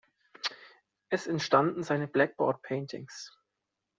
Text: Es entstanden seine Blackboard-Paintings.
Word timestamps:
Es 1.11 1.27
entstanden 1.27 1.83
seine 1.83 2.07
Blackboard-Paintings. 2.07 3.37